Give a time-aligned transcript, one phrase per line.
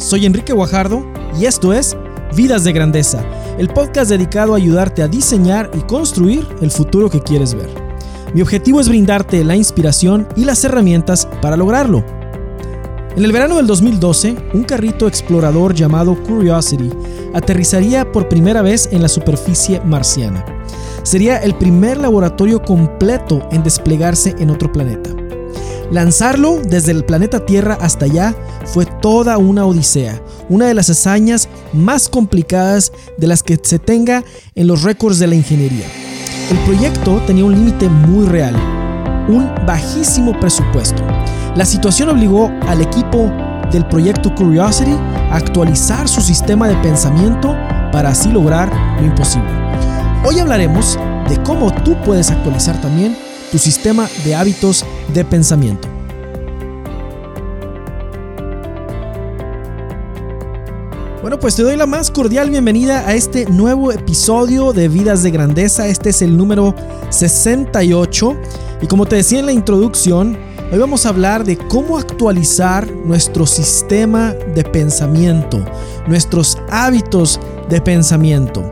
[0.00, 1.04] Soy Enrique Guajardo
[1.38, 1.94] y esto es
[2.34, 3.22] Vidas de Grandeza,
[3.58, 7.68] el podcast dedicado a ayudarte a diseñar y construir el futuro que quieres ver.
[8.32, 12.02] Mi objetivo es brindarte la inspiración y las herramientas para lograrlo.
[13.14, 16.90] En el verano del 2012, un carrito explorador llamado Curiosity
[17.34, 20.46] aterrizaría por primera vez en la superficie marciana.
[21.02, 25.10] Sería el primer laboratorio completo en desplegarse en otro planeta.
[25.90, 31.48] Lanzarlo desde el planeta Tierra hasta allá fue toda una odisea, una de las hazañas
[31.72, 34.22] más complicadas de las que se tenga
[34.54, 35.86] en los récords de la ingeniería.
[36.48, 38.54] El proyecto tenía un límite muy real,
[39.28, 41.02] un bajísimo presupuesto.
[41.56, 43.28] La situación obligó al equipo
[43.72, 47.56] del proyecto Curiosity a actualizar su sistema de pensamiento
[47.90, 49.50] para así lograr lo imposible.
[50.24, 50.96] Hoy hablaremos
[51.28, 53.16] de cómo tú puedes actualizar también
[53.50, 55.88] tu sistema de hábitos de pensamiento.
[61.20, 65.30] Bueno, pues te doy la más cordial bienvenida a este nuevo episodio de Vidas de
[65.30, 65.86] Grandeza.
[65.86, 66.74] Este es el número
[67.10, 68.36] 68.
[68.80, 70.38] Y como te decía en la introducción,
[70.72, 75.62] hoy vamos a hablar de cómo actualizar nuestro sistema de pensamiento,
[76.06, 78.62] nuestros hábitos de pensamiento.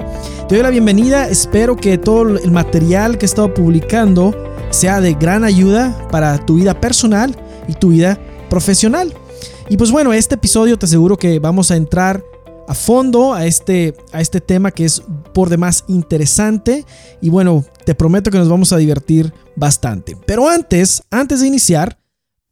[0.49, 4.48] Te doy la bienvenida, espero que todo el material que he estado publicando
[4.79, 8.17] sea de gran ayuda para tu vida personal y tu vida
[8.49, 9.13] profesional.
[9.69, 12.23] Y pues bueno, este episodio te aseguro que vamos a entrar
[12.69, 15.03] a fondo a este, a este tema que es
[15.35, 16.85] por demás interesante
[17.21, 20.17] y bueno, te prometo que nos vamos a divertir bastante.
[20.27, 21.99] Pero antes, antes de iniciar,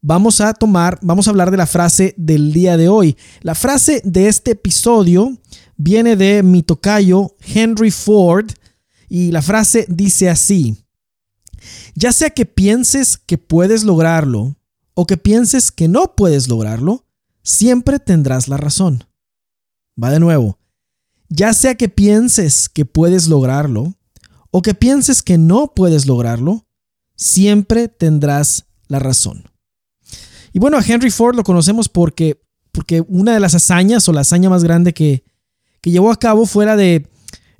[0.02, 3.16] vamos a tomar, vamos a hablar de la frase del día de hoy.
[3.42, 5.30] La frase de este episodio
[5.77, 8.51] viene de mi tocayo Henry Ford
[9.08, 10.77] y la frase dice así:
[11.94, 14.56] Ya sea que pienses que puedes lograrlo
[14.94, 17.04] o que pienses que no puedes lograrlo,
[17.42, 19.04] siempre tendrás la razón.
[20.02, 20.58] Va de nuevo.
[21.28, 23.94] Ya sea que pienses que puedes lograrlo
[24.50, 26.66] o que pienses que no puedes lograrlo,
[27.16, 29.50] siempre tendrás la razón.
[30.52, 32.40] Y bueno, a Henry Ford lo conocemos porque,
[32.72, 35.24] porque una de las hazañas o la hazaña más grande que,
[35.80, 37.06] que llevó a cabo fuera de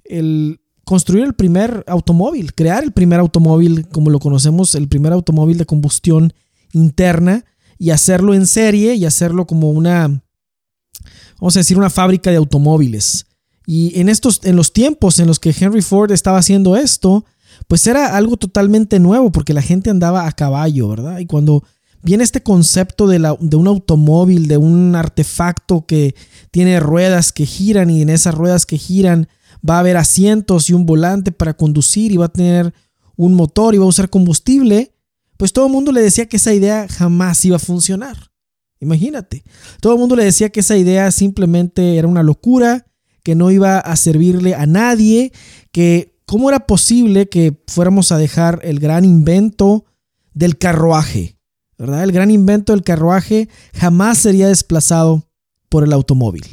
[0.05, 5.59] el construir el primer automóvil, crear el primer automóvil como lo conocemos, el primer automóvil
[5.59, 6.33] de combustión
[6.73, 7.45] interna
[7.77, 10.23] y hacerlo en serie y hacerlo como una,
[11.41, 13.27] vamos a decir, una fábrica de automóviles.
[13.67, 17.25] Y en, estos, en los tiempos en los que Henry Ford estaba haciendo esto,
[17.67, 21.19] pues era algo totalmente nuevo porque la gente andaba a caballo, ¿verdad?
[21.19, 21.65] Y cuando
[22.01, 26.15] viene este concepto de, la, de un automóvil, de un artefacto que
[26.53, 29.27] tiene ruedas que giran y en esas ruedas que giran
[29.69, 32.75] va a haber asientos y un volante para conducir y va a tener
[33.17, 34.95] un motor y va a usar combustible,
[35.37, 38.31] pues todo el mundo le decía que esa idea jamás iba a funcionar.
[38.81, 39.43] Imagínate.
[39.81, 42.87] Todo el mundo le decía que esa idea simplemente era una locura,
[43.23, 45.33] que no iba a servirle a nadie,
[45.73, 49.87] que cómo era posible que fuéramos a dejar el gran invento
[50.35, 51.39] del carruaje,
[51.79, 52.05] ¿verdad?
[52.05, 55.29] El gran invento del carruaje jamás sería desplazado
[55.69, 56.45] por el automóvil.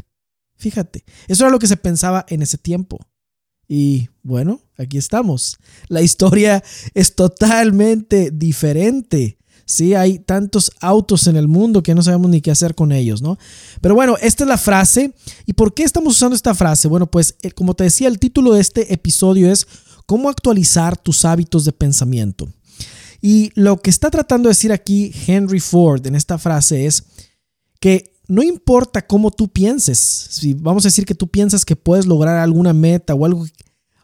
[0.63, 2.97] Fíjate, eso era lo que se pensaba en ese tiempo.
[3.67, 5.57] Y bueno, aquí estamos.
[5.89, 6.63] La historia
[6.93, 9.37] es totalmente diferente.
[9.65, 13.21] Sí, hay tantos autos en el mundo que no sabemos ni qué hacer con ellos,
[13.21, 13.37] ¿no?
[13.81, 15.13] Pero bueno, esta es la frase.
[15.45, 16.87] ¿Y por qué estamos usando esta frase?
[16.87, 19.67] Bueno, pues eh, como te decía, el título de este episodio es
[20.05, 22.47] ¿Cómo actualizar tus hábitos de pensamiento?
[23.19, 27.03] Y lo que está tratando de decir aquí Henry Ford en esta frase es
[27.81, 32.05] que no importa cómo tú pienses, si vamos a decir que tú piensas que puedes
[32.05, 33.45] lograr alguna meta o algo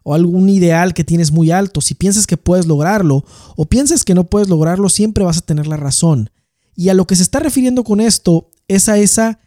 [0.03, 3.25] o algún ideal que tienes muy alto, si piensas que puedes lograrlo
[3.55, 6.31] o piensas que no puedes lograrlo, siempre vas a tener la razón.
[6.75, 9.39] Y a lo que se está refiriendo con esto es a esa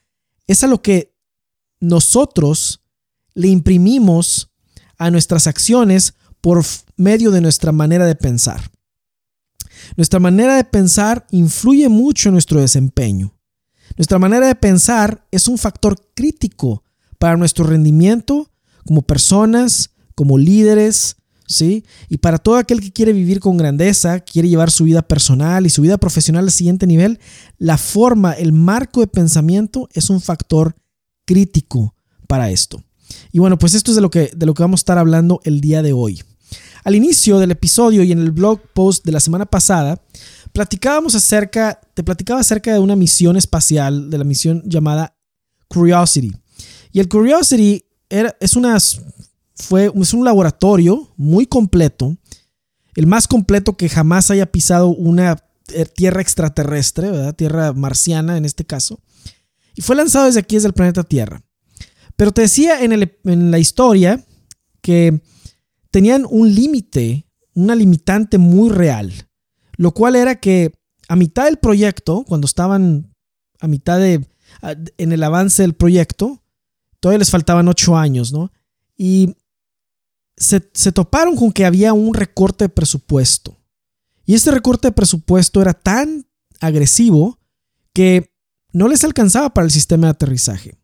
[0.46, 1.14] es a lo que
[1.80, 2.82] nosotros
[3.34, 4.50] le imprimimos
[4.98, 6.64] a nuestras acciones por
[6.96, 8.70] medio de nuestra manera de pensar.
[9.96, 13.34] Nuestra manera de pensar influye mucho en nuestro desempeño.
[13.96, 16.82] Nuestra manera de pensar es un factor crítico
[17.18, 18.50] para nuestro rendimiento
[18.84, 21.16] como personas, como líderes,
[21.46, 21.84] ¿sí?
[22.08, 25.70] Y para todo aquel que quiere vivir con grandeza, quiere llevar su vida personal y
[25.70, 27.20] su vida profesional al siguiente nivel,
[27.58, 30.74] la forma, el marco de pensamiento es un factor
[31.24, 31.94] crítico
[32.26, 32.82] para esto.
[33.30, 35.40] Y bueno, pues esto es de lo que, de lo que vamos a estar hablando
[35.44, 36.22] el día de hoy.
[36.84, 40.02] Al inicio del episodio y en el blog post de la semana pasada,
[40.52, 45.16] platicábamos acerca, te platicaba acerca de una misión espacial, de la misión llamada
[45.68, 46.32] Curiosity.
[46.92, 48.78] Y el Curiosity es, una,
[49.54, 52.16] fue, es un laboratorio muy completo,
[52.94, 55.38] el más completo que jamás haya pisado una
[55.68, 57.34] eh, tierra extraterrestre, ¿verdad?
[57.34, 59.00] tierra marciana en este caso.
[59.74, 61.42] Y fue lanzado desde aquí, desde el planeta Tierra.
[62.16, 64.22] Pero te decía en la historia
[64.82, 65.22] que
[65.90, 69.12] tenían un límite, una limitante muy real,
[69.82, 70.72] lo cual era que
[71.08, 73.12] a mitad del proyecto, cuando estaban
[73.58, 74.24] a mitad de,
[74.96, 76.40] en el avance del proyecto,
[77.00, 78.52] todavía les faltaban ocho años, ¿no?
[78.96, 79.34] Y
[80.36, 83.58] se, se toparon con que había un recorte de presupuesto.
[84.24, 86.26] Y este recorte de presupuesto era tan
[86.60, 87.40] agresivo
[87.92, 88.30] que
[88.72, 90.78] no les alcanzaba para el sistema de aterrizaje.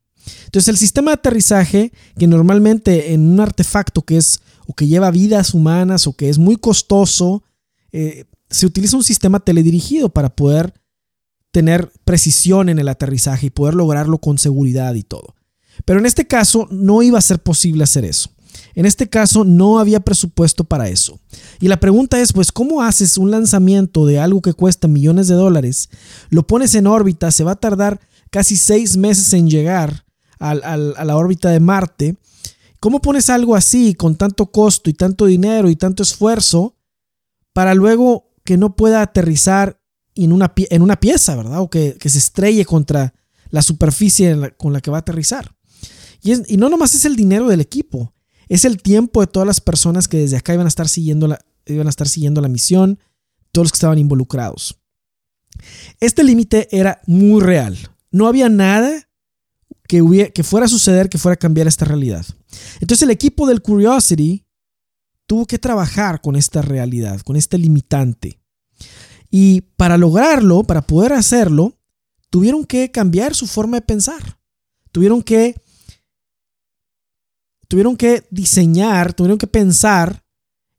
[0.46, 5.12] Entonces el sistema de aterrizaje, que normalmente en un artefacto que es o que lleva
[5.12, 7.44] vidas humanas o que es muy costoso,
[7.92, 10.72] eh, se utiliza un sistema teledirigido para poder
[11.50, 15.34] tener precisión en el aterrizaje y poder lograrlo con seguridad y todo.
[15.84, 18.30] Pero en este caso no iba a ser posible hacer eso.
[18.74, 21.20] En este caso no había presupuesto para eso.
[21.60, 25.34] Y la pregunta es, pues, ¿cómo haces un lanzamiento de algo que cuesta millones de
[25.34, 25.90] dólares?
[26.30, 28.00] Lo pones en órbita, se va a tardar
[28.30, 30.04] casi seis meses en llegar
[30.38, 32.16] a la órbita de Marte.
[32.80, 36.76] ¿Cómo pones algo así con tanto costo y tanto dinero y tanto esfuerzo
[37.52, 39.78] para luego que no pueda aterrizar
[40.14, 41.60] en una, en una pieza, ¿verdad?
[41.60, 43.12] O que, se estrelle contra
[43.50, 45.54] la superficie con la que va a aterrizar.
[46.22, 48.14] Y, y, no nomás es el dinero del equipo,
[48.48, 51.44] es el tiempo de todas las personas que desde acá iban a estar siguiendo la,
[51.66, 52.98] iban a estar siguiendo la misión,
[53.52, 54.80] todos los que estaban involucrados.
[56.00, 57.76] Este límite era muy real.
[58.10, 59.10] No había nada
[59.86, 62.24] que, que fuera a suceder que fuera a cambiar esta realidad.
[62.80, 64.46] Entonces el equipo del Curiosity
[65.28, 68.40] tuvo que trabajar con esta realidad, con este limitante.
[69.30, 71.78] Y para lograrlo, para poder hacerlo,
[72.30, 74.40] tuvieron que cambiar su forma de pensar.
[74.90, 75.54] Tuvieron que
[77.68, 80.24] tuvieron que diseñar, tuvieron que pensar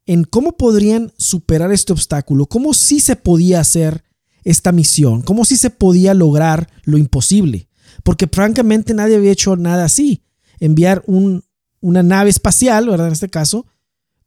[0.05, 4.03] en cómo podrían superar este obstáculo, cómo sí se podía hacer
[4.43, 7.69] esta misión, cómo sí se podía lograr lo imposible
[8.03, 10.23] porque francamente nadie había hecho nada así.
[10.59, 13.07] Enviar una nave espacial, ¿verdad?
[13.07, 13.65] En este caso,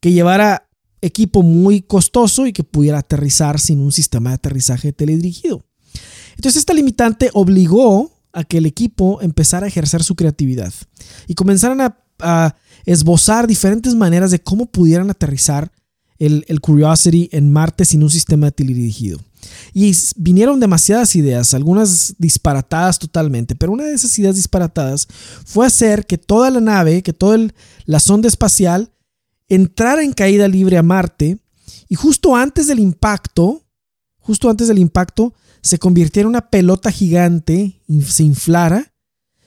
[0.03, 0.69] que llevara
[1.01, 5.65] equipo muy costoso y que pudiera aterrizar sin un sistema de aterrizaje teledirigido.
[6.35, 10.73] Entonces esta limitante obligó a que el equipo empezara a ejercer su creatividad
[11.29, 15.73] y comenzaran a, esbozar diferentes maneras de cómo pudieran aterrizar
[16.19, 19.19] el, Curiosity en Marte sin un sistema teledirigido.
[19.73, 25.09] Y vinieron demasiadas ideas, algunas disparatadas totalmente, pero una de esas ideas disparatadas
[25.45, 27.39] fue hacer que toda la nave, que toda
[27.87, 28.92] la sonda espacial
[29.55, 31.39] entrara en caída libre a Marte
[31.89, 33.63] y justo antes del impacto,
[34.19, 38.93] justo antes del impacto, se convirtiera en una pelota gigante, se inflara,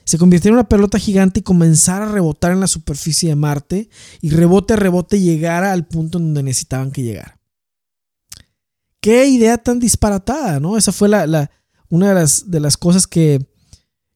[0.04, 3.90] se convirtiera en una pelota gigante y comenzara a rebotar en la superficie de Marte
[4.20, 7.38] y rebote a rebote llegara al punto en donde necesitaban que llegara.
[9.00, 10.76] Qué idea tan disparatada, ¿no?
[10.76, 11.50] Esa fue la,
[11.88, 13.44] una de las, de las cosas que,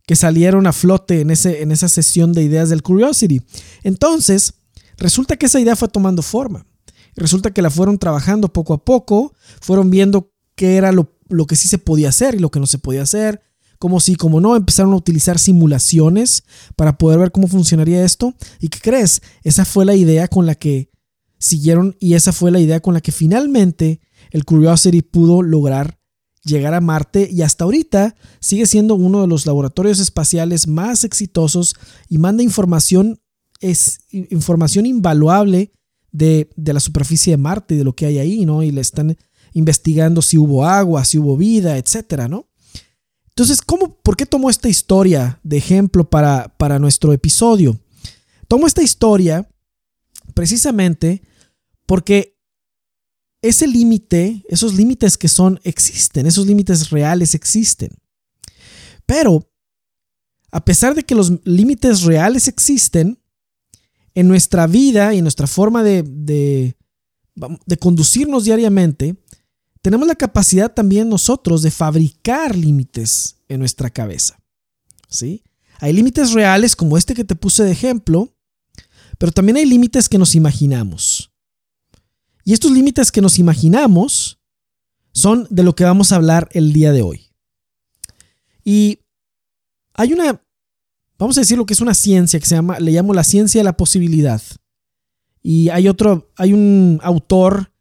[0.07, 3.43] que salieron a flote en, ese, en esa sesión de ideas del Curiosity.
[3.83, 4.55] Entonces,
[5.01, 6.65] resulta que esa idea fue tomando forma.
[7.17, 11.57] Resulta que la fueron trabajando poco a poco, fueron viendo qué era lo, lo que
[11.57, 13.43] sí se podía hacer y lo que no se podía hacer,
[13.81, 16.45] como sí, como no, empezaron a utilizar simulaciones
[16.77, 18.35] para poder ver cómo funcionaría esto.
[18.61, 19.23] ¿Y qué crees?
[19.43, 20.91] Esa fue la idea con la que
[21.39, 25.99] siguieron y esa fue la idea con la que finalmente el Curiosity pudo lograr
[26.45, 31.75] llegar a Marte y hasta ahorita sigue siendo uno de los laboratorios espaciales más exitosos
[32.09, 33.21] y manda información,
[33.61, 35.73] es información invaluable
[36.13, 38.63] de, la superficie de Marte y de lo que hay ahí, ¿no?
[38.63, 39.17] Y le están
[39.53, 42.49] investigando si hubo agua, si hubo vida, etcétera, ¿no?
[43.29, 47.81] Entonces, ¿cómo, ¿por qué tomo esta historia de ejemplo para, para nuestro episodio?
[48.49, 49.49] Tomo esta historia
[50.35, 51.23] precisamente
[51.87, 52.39] porque
[53.43, 57.91] ese límite, esos límites que son, existen, esos límites reales existen.
[59.07, 59.51] Pero,
[60.51, 63.20] a pesar de que los límites reales existen,
[64.15, 66.77] en nuestra vida y en nuestra forma de, de,
[67.79, 69.17] conducirnos diariamente,
[69.83, 74.41] tenemos la capacidad también nosotros de fabricar límites en nuestra cabeza.
[75.09, 75.43] ¿Sí?
[75.79, 78.35] Hay límites reales como este que te puse de ejemplo,
[79.19, 81.33] pero también hay límites que nos imaginamos.
[82.45, 84.41] Y estos límites que nos imaginamos
[85.13, 87.31] son de lo que vamos a hablar el día de hoy.
[88.65, 89.01] Y
[89.95, 90.43] hay una,
[91.21, 93.61] vamos a decir lo que es una ciencia que se llama, le llamo la ciencia
[93.61, 94.43] de la posibilidad.
[95.43, 97.73] Y hay otro, hay un autor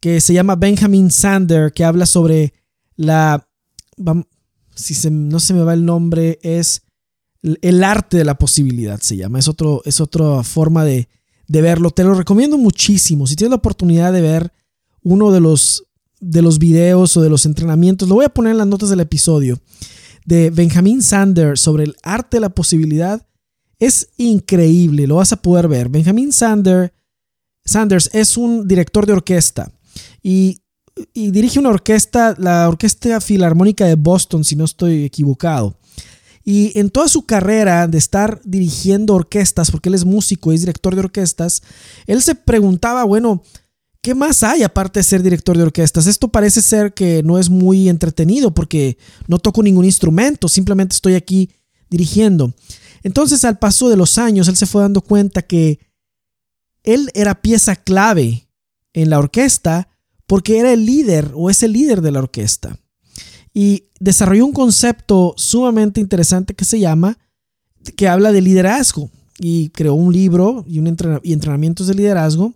[0.00, 2.54] que se llama Benjamin Sander que habla sobre
[2.96, 3.46] la,
[4.74, 6.82] si no se me va el nombre, es
[7.42, 9.38] el arte de la posibilidad, se llama.
[9.38, 11.08] Es, otro, es otra forma de,
[11.48, 11.90] de verlo.
[11.90, 13.26] Te lo recomiendo muchísimo.
[13.26, 14.52] Si tienes la oportunidad de ver
[15.02, 15.84] uno de los,
[16.20, 19.00] de los videos o de los entrenamientos, lo voy a poner en las notas del
[19.00, 19.58] episodio,
[20.26, 23.26] de Benjamin Sanders sobre el arte de la posibilidad
[23.78, 25.88] es increíble, lo vas a poder ver.
[25.88, 26.92] Benjamin Sanders,
[27.64, 29.70] Sanders es un director de orquesta
[30.22, 30.60] y,
[31.14, 35.78] y dirige una orquesta, la Orquesta Filarmónica de Boston, si no estoy equivocado.
[36.44, 40.60] Y en toda su carrera de estar dirigiendo orquestas, porque él es músico y es
[40.60, 41.62] director de orquestas,
[42.06, 43.42] él se preguntaba, bueno,
[44.02, 46.06] ¿qué más hay aparte de ser director de orquestas?
[46.06, 51.14] Esto parece ser que no es muy entretenido porque no toco ningún instrumento, simplemente estoy
[51.14, 51.50] aquí
[51.90, 52.54] dirigiendo.
[53.02, 55.80] Entonces al paso de los años, él se fue dando cuenta que
[56.82, 58.48] él era pieza clave
[58.92, 59.88] en la orquesta
[60.26, 62.78] porque era el líder o es el líder de la orquesta.
[63.52, 67.18] Y desarrolló un concepto sumamente interesante que se llama,
[67.96, 69.10] que habla de liderazgo.
[69.38, 72.54] Y creó un libro y, un y entrenamientos de liderazgo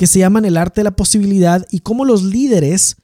[0.00, 2.96] que se llaman El arte de la posibilidad y cómo los líderes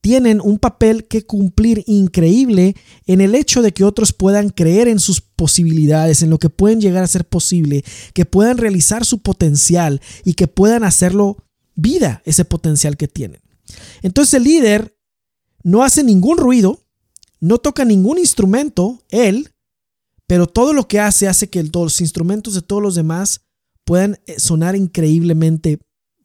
[0.00, 2.74] tienen un papel que cumplir increíble
[3.06, 6.80] en el hecho de que otros puedan creer en sus posibilidades, en lo que pueden
[6.80, 11.36] llegar a ser posible, que puedan realizar su potencial y que puedan hacerlo
[11.76, 13.40] vida, ese potencial que tienen.
[14.02, 14.98] Entonces el líder
[15.62, 16.80] no hace ningún ruido,
[17.38, 19.50] no toca ningún instrumento, él,
[20.26, 23.42] pero todo lo que hace hace que los instrumentos de todos los demás
[23.84, 25.78] puedan eh, sonar increíblemente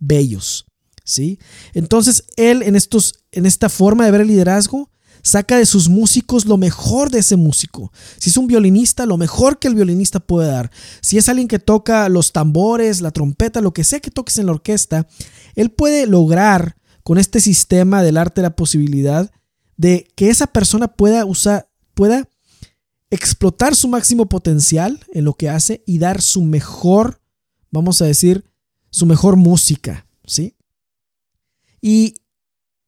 [0.05, 0.65] bellos,
[1.03, 1.39] ¿sí?
[1.73, 4.89] Entonces, él en, estos, en esta forma de ver el liderazgo,
[5.25, 7.91] saca de sus músicos lo mejor de ese músico.
[8.19, 10.69] Si es un violinista, lo mejor que el violinista puede dar.
[11.01, 14.45] Si es alguien que toca los tambores, la trompeta, lo que sea que toques en
[14.45, 15.07] la orquesta,
[15.55, 19.31] él puede lograr con este sistema del arte la posibilidad
[19.77, 22.29] de que esa persona pueda usar, pueda
[23.09, 27.21] explotar su máximo potencial en lo que hace y dar su mejor,
[27.71, 28.45] vamos a decir,
[28.95, 30.55] su mejor música, ¿sí?
[31.81, 32.15] Y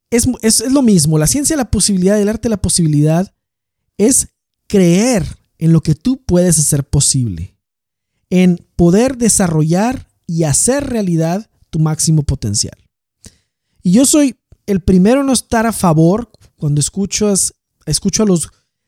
[0.10, 3.36] es, es, lo mismo, la ciencia la posibilidad, el arte la posibilidad,
[3.98, 4.30] es
[4.68, 5.26] creer
[5.58, 7.58] en lo que tú puedes hacer posible,
[8.30, 12.78] en poder desarrollar y hacer realidad tu máximo potencial.
[13.84, 17.54] Y yo soy el primero en no estar a favor cuando escuchas,
[17.86, 18.48] escucho a los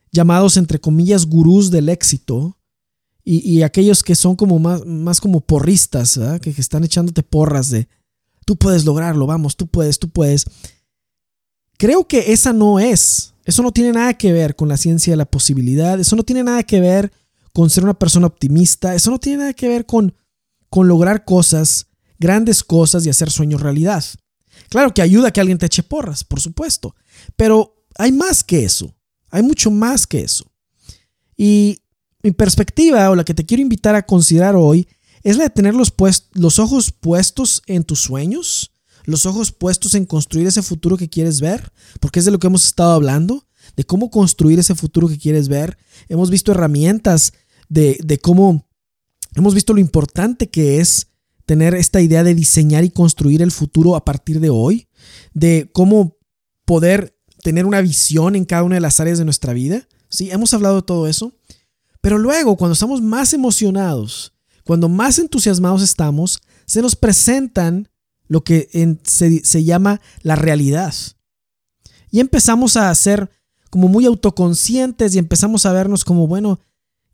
[0.09, 2.57] llamados, entre comillas, gurús del éxito,
[3.31, 7.88] y, aquellos que son como más, más como porristas, que, están echándote porras de,
[8.43, 10.45] tú puedes lograrlo, vamos, tú puedes, tú puedes.
[11.77, 15.17] Creo que esa no es, eso no tiene nada que ver con la ciencia de
[15.17, 17.13] la posibilidad, eso no tiene nada que ver
[17.53, 20.15] con ser una persona optimista, eso no tiene nada que ver con,
[20.71, 21.86] con lograr cosas,
[22.17, 24.03] grandes cosas y hacer sueños realidad.
[24.69, 26.95] Claro que ayuda a que alguien te eche porras, por supuesto,
[27.36, 28.95] pero hay más que eso,
[29.29, 30.51] hay mucho más que eso.
[31.38, 31.83] Y
[32.23, 34.88] mi perspectiva o la que te quiero invitar a considerar hoy
[35.23, 38.71] es la de tener los, ojos puestos en tus sueños,
[39.05, 42.47] los ojos puestos en construir ese futuro que quieres ver, porque es de lo que
[42.47, 45.77] hemos estado hablando, de cómo construir ese futuro que quieres ver.
[46.07, 47.33] Hemos visto herramientas
[47.67, 48.67] de, de cómo,
[49.35, 51.07] hemos visto lo importante que es
[51.45, 54.88] tener esta idea de diseñar y construir el futuro a partir de hoy,
[55.33, 56.17] de cómo
[56.65, 59.88] poder tener una visión en cada una de las áreas de nuestra vida.
[60.09, 61.33] Sí, hemos hablado de todo eso.
[62.01, 64.33] Pero luego, cuando estamos más emocionados,
[64.65, 67.89] cuando más entusiasmados estamos, se nos presentan
[68.27, 68.69] lo que
[69.03, 70.93] se, llama la realidad.
[72.11, 73.29] Y empezamos a ser
[73.69, 76.59] como muy autoconscientes y empezamos a vernos como, bueno,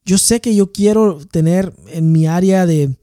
[0.03, 2.95] yo sé que yo quiero tener en mi área de,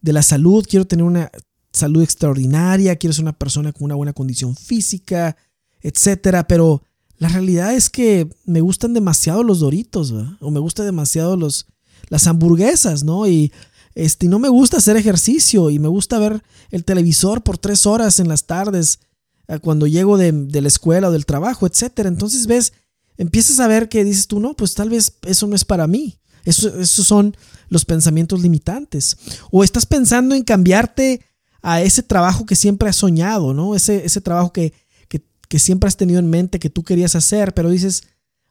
[0.00, 1.30] de la salud, quiero tener una
[1.72, 5.36] salud extraordinaria, quiero ser una persona con una buena condición física,
[5.82, 6.82] etcétera, pero
[7.20, 11.66] la realidad es que me gustan demasiado los doritos, o me gustan demasiado los,
[12.08, 13.28] las hamburguesas, ¿no?
[13.28, 13.52] Y,
[13.94, 18.20] este, no me gusta hacer ejercicio y me gusta ver el televisor por tres horas
[18.20, 19.00] en las tardes
[19.48, 22.08] eh, cuando llego de, la escuela o del trabajo, etcétera.
[22.08, 22.72] Entonces ves,
[23.18, 26.18] empiezas a ver que dices tú, no, pues tal vez eso no es para mí.
[26.44, 27.36] Eso, esos son
[27.68, 29.18] los pensamientos limitantes.
[29.50, 31.20] O estás pensando en cambiarte
[31.60, 33.74] a ese trabajo que siempre has soñado, ¿no?
[33.74, 34.72] Ese, ese trabajo que,
[35.50, 38.04] que siempre has tenido en mente que tú querías hacer, pero dices,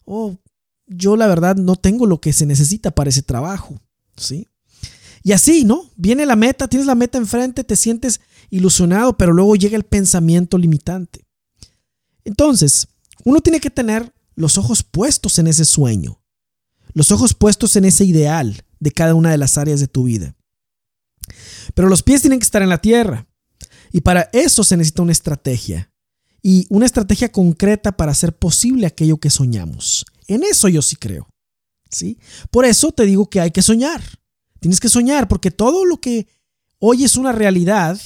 [0.04, 0.38] oh,
[0.86, 3.80] yo la verdad no tengo lo que se necesita para ese trabajo,
[4.18, 4.50] ¿sí?
[5.24, 5.90] Y así, ¿no?
[5.96, 10.58] Viene la meta, tienes la meta enfrente, te sientes ilusionado, pero luego llega el pensamiento
[10.58, 11.26] limitante.
[12.26, 12.90] Entonces,
[13.24, 16.22] uno tiene que tener los ojos puestos en ese sueño,
[16.92, 20.36] los ojos puestos en ese ideal de cada una de las áreas de tu vida.
[21.76, 23.26] Pero los pies tienen que estar en la tierra.
[23.94, 25.90] Y para eso se necesita una estrategia
[26.42, 30.06] y una estrategia concreta para hacer posible aquello que soñamos.
[30.28, 31.28] En eso yo sí creo.
[31.90, 32.20] ¿sí?
[32.52, 34.02] Por eso te digo que hay que soñar.
[34.60, 36.28] Tienes que soñar porque todo lo que
[36.80, 38.00] hoy es una realidad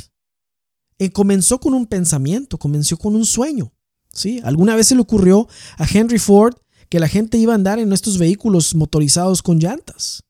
[0.99, 3.73] eh, comenzó con un pensamiento, comenzó con un sueño.
[4.11, 4.41] ¿sí?
[4.43, 5.47] Alguna vez se le ocurrió
[5.77, 6.55] a Henry Ford
[6.89, 10.23] que la gente iba a andar en estos vehículos motorizados con llantas.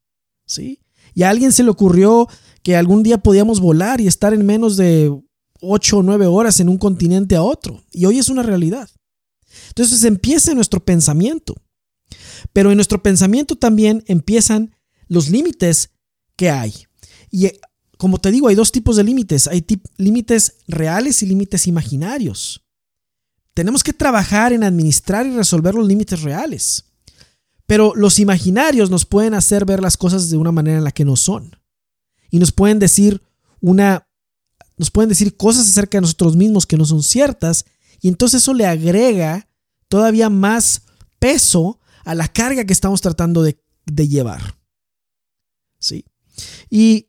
[0.46, 0.80] ¿Sí?
[1.14, 2.28] Y a alguien se le ocurrió
[2.64, 5.12] que algún día podíamos volar y estar en menos de
[5.64, 7.84] 8 o 9 horas en un continente a otro.
[7.92, 8.90] Y hoy es una realidad.
[9.70, 11.56] Entonces empieza nuestro pensamiento.
[12.52, 14.76] Pero en nuestro pensamiento también empiezan
[15.08, 15.92] los límites
[16.36, 16.74] que hay.
[17.30, 17.60] Y eh,
[17.98, 19.48] como te digo, hay dos tipos de límites.
[19.48, 19.66] Hay
[19.98, 22.64] límites reales y límites imaginarios.
[23.54, 26.86] Tenemos que trabajar en administrar y resolver los límites reales.
[27.66, 31.06] Pero los imaginarios nos pueden hacer ver las cosas de una manera en la que
[31.06, 31.56] no son.
[32.30, 33.22] Y nos pueden decir
[33.62, 34.08] una
[34.78, 37.66] nos pueden decir cosas acerca de nosotros mismos que no son ciertas
[38.02, 39.48] y entonces eso le agrega
[39.88, 40.82] todavía más
[41.20, 44.58] peso a la carga que estamos tratando de, llevar.
[45.80, 46.06] ¿Sí?
[46.70, 47.08] Y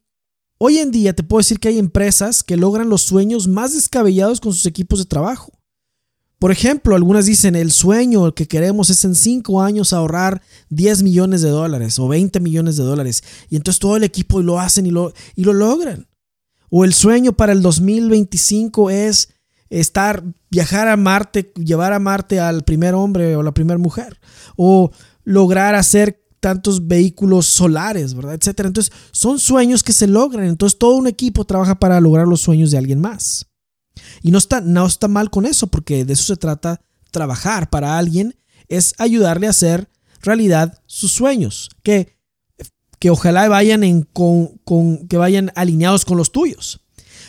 [0.58, 4.40] hoy en día te puedo decir que hay empresas que logran los sueños más descabellados
[4.40, 5.52] con sus equipos de trabajo.
[6.38, 11.42] Por ejemplo, algunas dicen el sueño que queremos es en 5 años ahorrar 10 millones
[11.42, 13.24] de dólares o 20 millones de dólares.
[13.48, 16.06] Y entonces todo el equipo lo hacen y lo, y lo logran.
[16.76, 19.28] O el sueño para el 2025 es
[19.70, 24.18] estar, viajar a Marte, llevar a Marte al primer hombre o la primera mujer.
[24.56, 24.90] O
[25.22, 28.34] lograr hacer tantos vehículos solares, ¿verdad?
[28.34, 28.66] Etcétera.
[28.66, 30.46] Entonces, son sueños que se logran.
[30.46, 33.46] Entonces, todo un equipo trabaja para lograr los sueños de alguien más.
[34.20, 36.80] Y no está, está mal con eso, porque de eso se trata
[37.12, 38.34] trabajar para alguien,
[38.66, 39.88] es ayudarle a hacer
[40.22, 42.13] realidad sus sueños, que,
[43.04, 46.80] que ojalá vayan, en, con, que vayan alineados con los tuyos.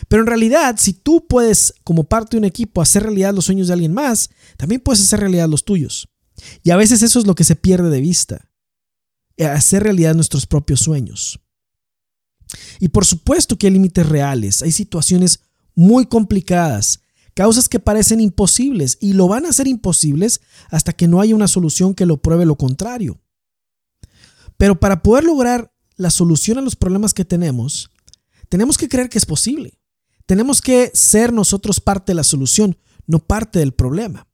[0.08, 3.68] Pero en realidad, si tú puedes, como parte de un equipo, hacer realidad los sueños
[3.68, 6.08] de alguien más, también puedes hacer realidad los tuyos.
[6.64, 8.50] Y a veces eso es lo que se pierde de vista,
[9.38, 11.42] hacer realidad nuestros propios sueños.
[12.80, 15.42] Y por supuesto que hay límites reales, hay situaciones
[15.76, 17.02] muy complicadas,
[17.34, 21.50] causas que parecen imposibles y lo van a hacer imposibles hasta que no haya una
[21.50, 23.20] solución que lo pruebe lo contrario.
[24.58, 27.90] Pero para poder lograr la solución a los problemas que tenemos,
[28.50, 29.80] tenemos que creer que es posible.
[30.26, 34.28] Tenemos que ser nosotros parte de la solución, no parte del problema.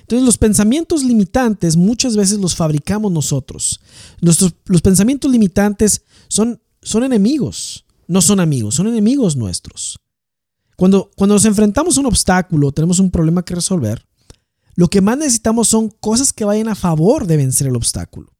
[0.00, 3.80] Entonces los pensamientos limitantes muchas veces los fabricamos nosotros.
[4.20, 10.00] Nuestros, los pensamientos limitantes son, son enemigos no son amigos, son enemigos nuestros.
[10.76, 14.04] Cuando, cuando nos enfrentamos a un obstáculo, tenemos un problema que resolver,
[14.74, 18.32] lo que más necesitamos son cosas que vayan a favor de vencer el obstáculo.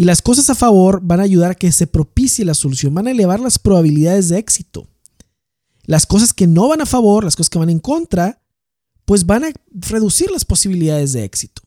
[0.00, 3.06] Y las cosas a favor van a ayudar a que se propicie la solución, van
[3.06, 4.88] a elevar las probabilidades de éxito.
[5.84, 8.42] Las cosas que no van a favor, las cosas que van en contra,
[9.04, 11.60] pues van a reducir las posibilidades de éxito.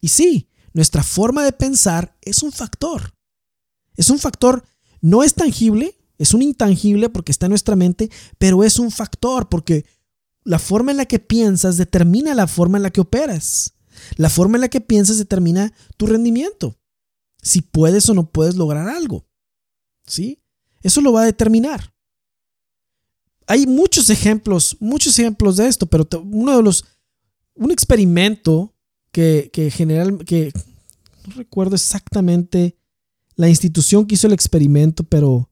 [0.00, 3.14] Y sí, nuestra forma de pensar es un factor.
[3.94, 4.64] Es un factor,
[5.00, 9.48] no es tangible, es un intangible porque está en nuestra mente, pero es un factor
[9.48, 9.84] porque
[10.42, 13.74] la forma en la que piensas determina la forma en la que operas.
[14.16, 16.79] La forma en la que piensas determina tu rendimiento.
[17.42, 19.26] Si puedes o no puedes lograr algo.
[20.06, 20.42] ¿Sí?
[20.82, 21.94] Eso lo va a determinar.
[23.46, 26.84] Hay muchos ejemplos, muchos ejemplos de esto, pero uno de los,
[27.54, 28.74] un experimento
[29.12, 30.52] que, que general, que
[31.26, 32.76] no recuerdo exactamente
[33.34, 35.50] la institución que hizo el experimento, pero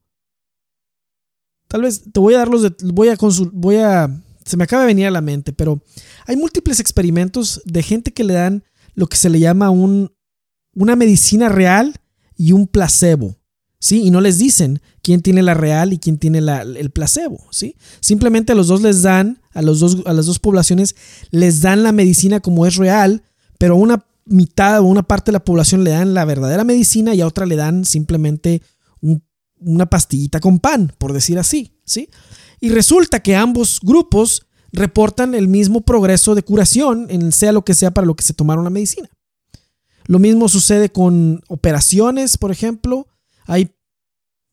[1.69, 3.17] Tal vez te voy a dar los de, voy a
[3.53, 4.09] voy a
[4.43, 5.79] se me acaba de venir a la mente, pero
[6.25, 8.63] hay múltiples experimentos de gente que le dan
[8.95, 10.11] lo que se le llama un,
[10.73, 11.95] una medicina real
[12.35, 13.37] y un placebo,
[13.79, 14.03] ¿sí?
[14.03, 17.75] Y no les dicen quién tiene la real y quién tiene el placebo, ¿sí?
[17.99, 20.95] Simplemente a los dos les dan, a, los dos, a las dos poblaciones
[21.31, 23.23] les dan la medicina como es real,
[23.57, 27.15] pero a una mitad o una parte de la población le dan la verdadera medicina
[27.15, 28.61] y a otra le dan simplemente
[29.01, 29.23] un
[29.59, 32.09] una pastillita con pan, por decir así, ¿sí?
[32.59, 37.73] Y resulta que ambos grupos reportan el mismo progreso de curación en sea lo que
[37.73, 39.09] sea para lo que se tomaron la medicina.
[40.09, 43.07] Lo mismo sucede con operaciones, por ejemplo.
[43.45, 43.75] Hay,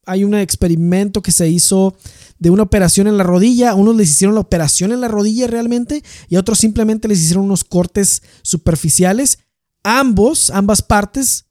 [0.05, 1.97] hay un experimento que se hizo
[2.39, 3.75] de una operación en la rodilla.
[3.75, 7.47] unos les hicieron la operación en la rodilla realmente y a otros simplemente les hicieron
[7.47, 9.39] unos cortes superficiales.
[9.83, 11.47] Ambos, ambas partes,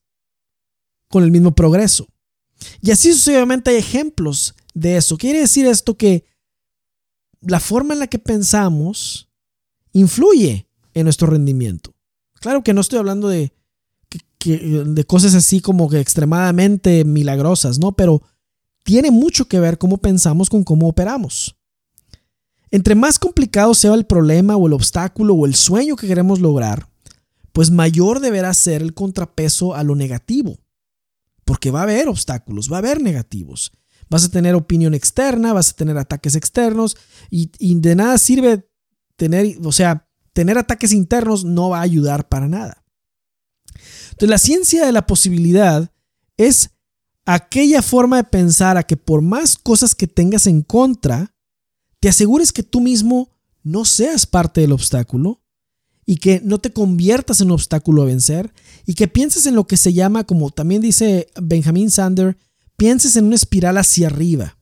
[1.10, 2.08] con el mismo progreso.
[2.82, 5.18] Y así sucesivamente hay ejemplos de eso.
[5.18, 6.26] Quiere decir esto que
[7.42, 9.32] la forma en la que pensamos
[9.94, 11.96] influye en nuestro rendimiento.
[12.36, 13.52] Claro que no estoy hablando de,
[14.52, 17.94] de cosas así como que extremadamente milagrosas, ¿no?
[17.94, 18.22] Pero
[18.84, 21.56] tiene mucho que ver cómo pensamos con cómo operamos.
[22.72, 26.90] Entre más complicado sea el problema o el obstáculo o el sueño que queremos lograr,
[27.54, 30.58] pues mayor deberá ser el contrapeso a lo negativo
[31.46, 33.72] porque va a haber obstáculos, va a haber negativos.
[34.10, 36.98] Vas a tener opinión externa, vas a tener ataques externos
[37.30, 38.68] y, de nada sirve
[39.16, 42.84] tener, o sea, tener ataques internos no va a ayudar para nada.
[44.16, 45.92] Entonces la ciencia de la posibilidad
[46.38, 46.70] es
[47.26, 51.36] aquella forma de pensar a que por más cosas que tengas en contra,
[52.00, 53.30] te asegures que tú mismo
[53.62, 55.42] no seas parte del obstáculo
[56.06, 58.54] y que no te conviertas en un obstáculo a vencer
[58.86, 62.38] y que pienses en lo que se llama, como también dice Benjamin Sander,
[62.78, 64.58] pienses en una espiral hacia arriba.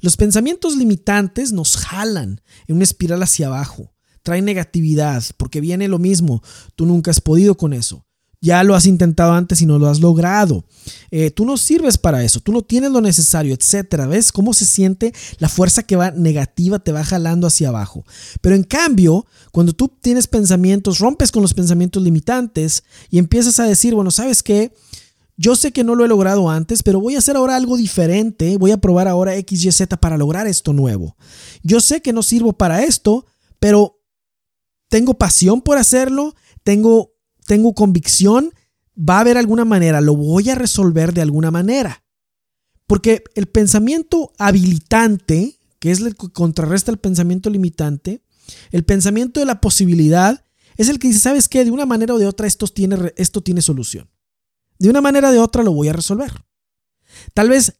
[0.00, 6.00] Los pensamientos limitantes nos jalan en una espiral hacia abajo, traen negatividad porque viene lo
[6.00, 6.42] mismo,
[6.74, 8.05] tú nunca has podido con eso
[8.46, 10.64] ya lo has intentado antes y no lo has logrado.
[11.10, 14.06] Eh, tú no sirves para eso, tú no tienes lo necesario, etcétera.
[14.06, 18.04] ¿Ves cómo se siente la fuerza que va negativa, te va jalando hacia abajo?
[18.40, 23.64] Pero en cambio, cuando tú tienes pensamientos, rompes con los pensamientos limitantes y empiezas a
[23.64, 24.72] decir, bueno, ¿sabes qué?
[25.36, 28.56] Yo sé que no lo he logrado antes, pero voy a hacer ahora algo diferente.
[28.58, 31.16] Voy a probar ahora XYZ para lograr esto nuevo.
[31.64, 33.26] Yo sé que no sirvo para esto,
[33.58, 33.98] pero
[34.88, 37.15] tengo pasión por hacerlo, tengo
[37.46, 38.52] tengo convicción,
[38.96, 42.04] va a haber alguna manera, lo voy a resolver de alguna manera.
[42.86, 48.22] Porque el pensamiento habilitante, que es el que contrarresta el pensamiento limitante,
[48.70, 50.44] el pensamiento de la posibilidad,
[50.76, 51.64] es el que dice, ¿sabes qué?
[51.64, 54.08] De una manera o de otra esto tiene, esto tiene solución.
[54.78, 56.44] De una manera o de otra lo voy a resolver.
[57.34, 57.74] Tal vez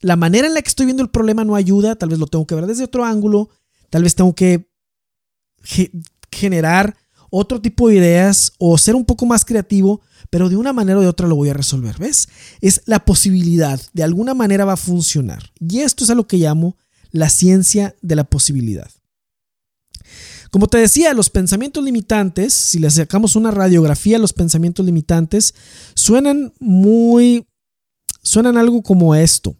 [0.00, 2.46] la manera en la que estoy viendo el problema no ayuda, tal vez lo tengo
[2.46, 3.50] que ver desde otro ángulo,
[3.90, 4.70] tal vez tengo que
[6.30, 6.96] generar
[7.36, 11.02] otro tipo de ideas o ser un poco más creativo, pero de una manera o
[11.02, 12.28] de otra lo voy a resolver, ¿ves?
[12.60, 15.52] Es la posibilidad, de alguna manera va a funcionar.
[15.58, 16.76] Y esto es a lo que llamo
[17.10, 18.88] la ciencia de la posibilidad.
[20.52, 25.54] Como te decía, los pensamientos limitantes, si le sacamos una radiografía a los pensamientos limitantes,
[25.94, 27.48] suenan muy,
[28.22, 29.56] suenan algo como esto.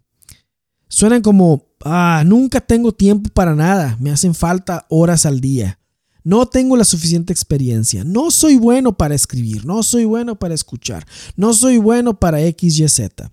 [0.86, 5.80] Suenan como, ah, nunca tengo tiempo para nada, me hacen falta horas al día.
[6.24, 8.02] No tengo la suficiente experiencia.
[8.02, 9.66] No soy bueno para escribir.
[9.66, 11.06] No soy bueno para escuchar.
[11.36, 13.30] No soy bueno para X, Y, Z.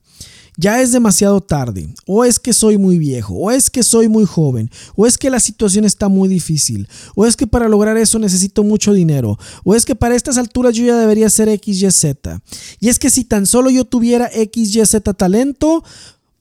[0.58, 1.94] Ya es demasiado tarde.
[2.06, 3.34] O es que soy muy viejo.
[3.34, 4.70] O es que soy muy joven.
[4.98, 6.90] O es que la situación está muy difícil.
[7.16, 9.40] O es que para lograr eso necesito mucho dinero.
[9.64, 12.42] O es que para estas alturas yo ya debería ser X, Y, Z.
[12.82, 15.82] Y es que si tan solo yo tuviera X, Y, Z talento,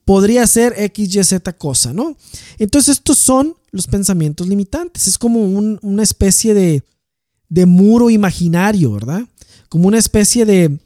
[0.03, 2.17] podría ser X, Y, Z cosa, ¿no?
[2.59, 5.07] Entonces estos son los pensamientos limitantes.
[5.07, 6.83] Es como una especie de,
[7.49, 9.21] de, muro imaginario, ¿verdad?
[9.69, 10.79] Como una especie de,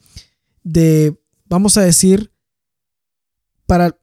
[0.63, 2.31] de, vamos a decir,
[3.65, 3.97] para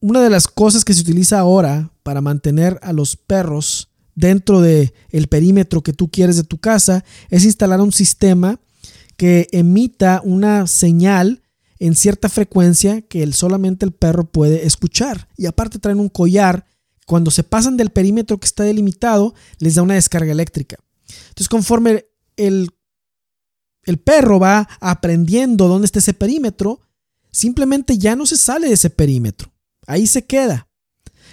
[0.00, 4.92] una de las cosas que se utiliza ahora para mantener a los perros dentro del
[5.10, 8.60] el perímetro que tú quieres de tu casa es instalar un sistema
[9.16, 11.42] que emita una señal
[11.78, 15.28] en cierta frecuencia que solamente el perro puede escuchar.
[15.36, 16.66] Y aparte traen un collar.
[17.06, 20.76] Cuando se pasan del perímetro que está delimitado, les da una descarga eléctrica.
[21.28, 22.70] Entonces, conforme el,
[23.84, 26.80] el perro va aprendiendo dónde está ese perímetro,
[27.30, 29.52] simplemente ya no se sale de ese perímetro.
[29.86, 30.68] Ahí se queda.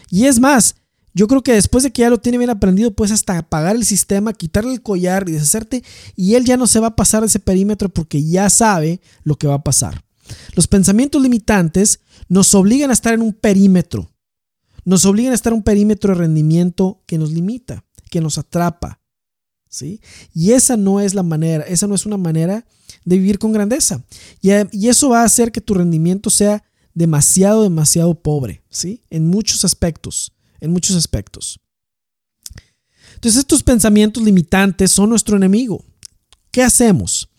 [0.10, 0.75] Y es más,
[1.13, 3.86] yo creo que después de que ya lo tiene bien aprendido, puedes hasta apagar el
[3.86, 5.84] sistema, quitarle el collar y deshacerte,
[6.15, 9.36] y él ya no se va a pasar de ese perímetro porque ya sabe lo
[9.36, 10.03] que va a pasar.
[10.55, 14.12] Los pensamientos limitantes nos obligan a estar en un perímetro.
[14.89, 18.99] Nos obligan a estar un perímetro de rendimiento que nos limita, que nos atrapa.
[19.69, 20.02] ¿sí?
[20.34, 22.65] Y esa no es la manera, esa no es una manera
[23.06, 24.04] de vivir con grandeza.
[24.41, 26.63] Y, y eso va a hacer que tu rendimiento sea
[26.95, 29.04] demasiado, demasiado pobre, ¿sí?
[29.12, 31.60] En muchos aspectos, en muchos aspectos.
[33.13, 35.86] Entonces estos pensamientos limitantes son nuestro enemigo.
[36.49, 37.30] ¿Qué hacemos?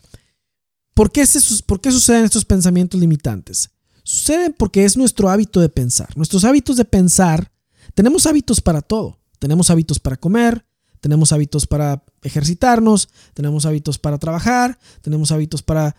[0.95, 3.71] ¿Por qué, suceden estos pensamientos limitantes?
[4.11, 6.09] Suceden porque es nuestro hábito de pensar.
[6.17, 7.53] Nuestros hábitos de pensar,
[7.95, 9.21] tenemos hábitos para todo.
[9.39, 10.67] Tenemos hábitos para comer,
[11.01, 15.95] tenemos hábitos para ejercitarnos, tenemos hábitos para trabajar, tenemos hábitos para...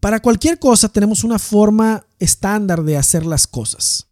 [0.00, 4.08] Para cualquier cosa tenemos una forma estándar de hacer las cosas.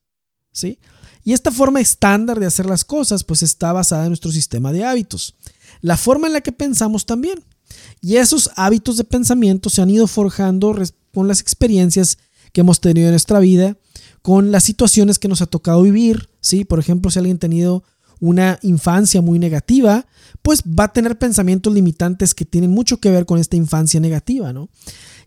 [0.52, 0.78] ¿Sí?
[1.24, 4.84] Y esta forma estándar de hacer las cosas pues está basada en nuestro sistema de
[4.84, 5.34] hábitos.
[5.80, 7.42] La forma en la que pensamos también.
[8.00, 10.72] Y esos hábitos de pensamiento se han ido forjando
[11.12, 12.16] con las experiencias
[12.52, 13.76] que hemos tenido en nuestra vida,
[14.22, 16.64] con las situaciones que nos ha tocado vivir, ¿sí?
[16.64, 17.84] Por ejemplo, si alguien ha tenido
[18.20, 20.06] una infancia muy negativa,
[20.42, 24.52] pues va a tener pensamientos limitantes que tienen mucho que ver con esta infancia negativa,
[24.52, 24.68] ¿no?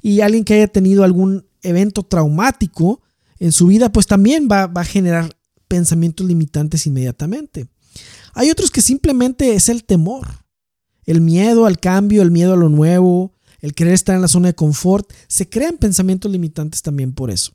[0.01, 3.01] Y alguien que haya tenido algún evento traumático
[3.39, 5.35] en su vida, pues también va, va a generar
[5.67, 7.67] pensamientos limitantes inmediatamente.
[8.33, 10.27] Hay otros que simplemente es el temor,
[11.05, 13.33] el miedo al cambio, el miedo a lo nuevo,
[13.63, 17.53] el querer estar en la zona de confort, se crean pensamientos limitantes también por eso.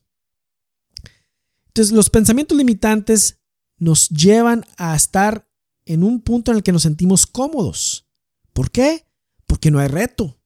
[1.67, 3.41] Entonces, los pensamientos limitantes
[3.77, 5.47] nos llevan a estar
[5.85, 8.07] en un punto en el que nos sentimos cómodos.
[8.55, 9.05] ¿Por qué?
[9.47, 10.41] Porque no hay reto.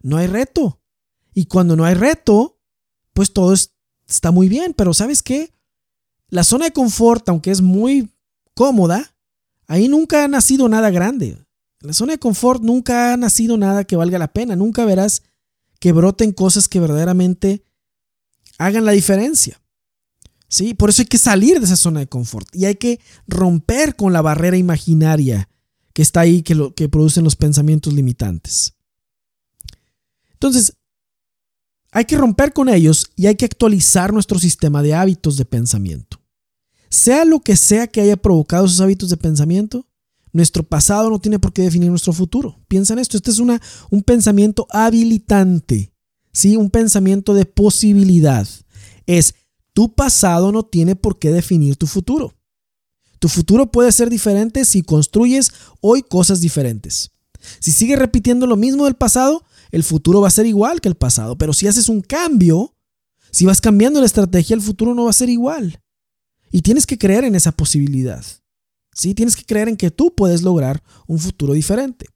[0.00, 0.80] No hay reto.
[1.34, 2.58] Y cuando no hay reto,
[3.12, 3.52] pues todo
[4.08, 4.72] está muy bien.
[4.72, 5.52] Pero ¿sabes qué?
[6.30, 8.10] La zona de confort, aunque es muy
[8.54, 9.14] cómoda,
[9.66, 11.45] ahí nunca ha nacido nada grande.
[11.80, 14.56] En la zona de confort nunca ha nacido nada que valga la pena.
[14.56, 15.22] Nunca verás
[15.78, 17.64] que broten cosas que verdaderamente
[18.58, 19.60] hagan la diferencia.
[20.48, 20.74] ¿Sí?
[20.74, 24.12] Por eso hay que salir de esa zona de confort y hay que romper con
[24.12, 25.48] la barrera imaginaria
[25.92, 28.74] que está ahí, que, lo, que producen los pensamientos limitantes.
[30.32, 30.74] Entonces,
[31.90, 36.20] hay que romper con ellos y hay que actualizar nuestro sistema de hábitos de pensamiento.
[36.90, 39.88] Sea lo que sea que haya provocado esos hábitos de pensamiento,
[40.36, 42.60] nuestro pasado no tiene por qué definir nuestro futuro.
[42.68, 45.92] Piensa en esto, este es una, un pensamiento habilitante,
[46.32, 46.56] ¿sí?
[46.56, 48.46] un pensamiento de posibilidad.
[49.06, 49.34] Es,
[49.72, 52.34] tu pasado no tiene por qué definir tu futuro.
[53.18, 57.10] Tu futuro puede ser diferente si construyes hoy cosas diferentes.
[57.58, 60.96] Si sigues repitiendo lo mismo del pasado, el futuro va a ser igual que el
[60.96, 61.38] pasado.
[61.38, 62.74] Pero si haces un cambio,
[63.30, 65.80] si vas cambiando la estrategia, el futuro no va a ser igual.
[66.52, 68.24] Y tienes que creer en esa posibilidad.
[68.96, 69.14] ¿Sí?
[69.14, 72.06] Tienes que creer en que tú puedes lograr un futuro diferente.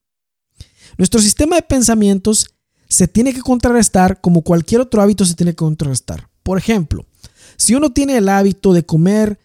[0.99, 2.47] Nuestro sistema de pensamientos
[2.88, 6.29] se tiene que contrarrestar como cualquier otro hábito se tiene que contrarrestar.
[6.43, 7.07] Por ejemplo,
[7.57, 9.38] si uno tiene el hábito de comer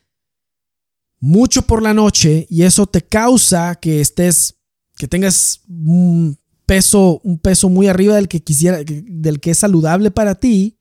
[1.19, 4.55] mucho por la noche y eso te causa que estés,
[4.95, 10.09] que tengas un peso, un peso muy arriba del que quisiera, del que es saludable
[10.09, 10.79] para ti,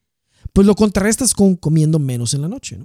[0.52, 2.78] pues lo contrarrestas con comiendo menos en la noche.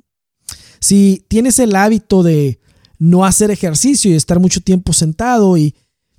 [0.80, 2.60] Si tienes el hábito de
[3.00, 5.74] no hacer ejercicio y estar mucho tiempo sentado y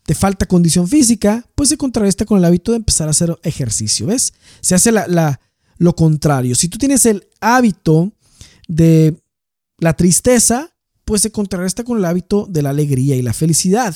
[0.05, 4.07] te falta condición física, pues se contrarresta con el hábito de empezar a hacer ejercicio.
[4.07, 4.33] ¿Ves?
[4.61, 5.41] Se hace la,
[5.77, 6.55] lo contrario.
[6.55, 8.11] Si tú tienes el hábito
[8.67, 9.23] de
[9.79, 10.71] la tristeza,
[11.05, 13.95] pues se contrarresta con el hábito de la alegría y la felicidad.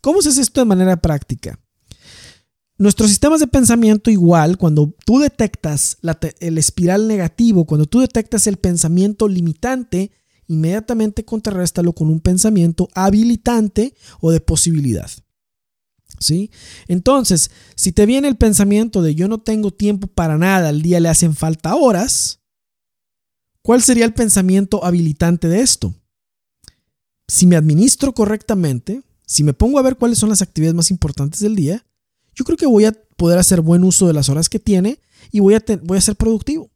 [0.00, 1.58] ¿Cómo se hace esto de manera práctica?
[2.78, 5.98] Nuestros sistemas de pensamiento igual, cuando tú detectas
[6.40, 10.10] el espiral negativo, cuando tú detectas el pensamiento limitante,
[10.52, 15.10] inmediatamente contrarréstalo con un pensamiento habilitante o de posibilidad.
[16.18, 16.50] ¿Sí?
[16.86, 21.00] Entonces, si te viene el pensamiento de yo no tengo tiempo para nada, al día
[21.00, 22.40] le hacen falta horas,
[23.62, 25.94] ¿cuál sería el pensamiento habilitante de esto?
[27.26, 31.40] Si me administro correctamente, si me pongo a ver cuáles son las actividades más importantes
[31.40, 31.84] del día,
[32.34, 35.40] yo creo que voy a poder hacer buen uso de las horas que tiene y
[35.40, 36.70] voy a, voy a ser productivo.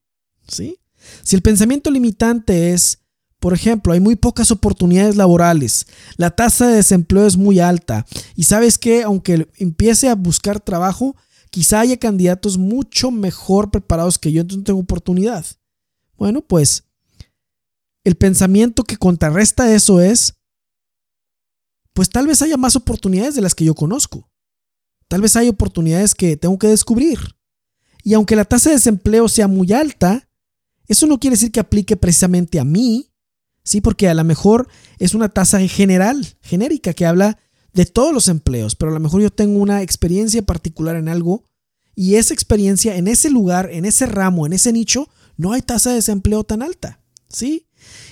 [0.49, 0.79] ¿sí?
[1.23, 2.99] Si el pensamiento limitante es,
[3.47, 8.05] por ejemplo, hay muy pocas oportunidades laborales, la tasa de desempleo es muy alta
[8.35, 11.15] y sabes que aunque empiece a buscar trabajo,
[11.51, 15.47] quizá haya candidatos mucho mejor preparados que yo, entonces no tengo oportunidad.
[16.17, 16.89] Bueno, pues
[18.03, 20.35] el pensamiento que contrarresta eso es,
[21.93, 24.29] pues tal vez haya más oportunidades de las que yo conozco.
[25.07, 27.21] Tal vez hay oportunidades que tengo que descubrir.
[28.03, 30.29] Y aunque la tasa de desempleo sea muy alta,
[30.89, 33.13] eso no quiere decir que aplique precisamente a mí,
[33.66, 37.38] sí, porque a lo mejor es una tasa general, genérica, que habla
[37.74, 41.44] de todos los empleos, pero a lo mejor yo tengo una experiencia particular en algo
[41.94, 45.90] y esa experiencia en ese lugar, en ese ramo, en ese nicho, no hay tasa
[45.90, 47.66] de desempleo tan alta, ¿sí?